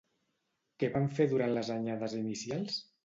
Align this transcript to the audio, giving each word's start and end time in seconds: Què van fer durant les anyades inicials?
Què 0.83 0.89
van 0.95 1.05
fer 1.19 1.27
durant 1.35 1.53
les 1.59 1.69
anyades 1.75 2.17
inicials? 2.21 2.81